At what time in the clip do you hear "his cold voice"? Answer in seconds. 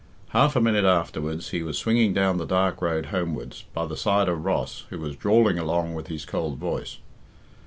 6.07-6.97